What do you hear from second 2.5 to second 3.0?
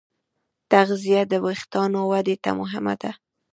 مهمه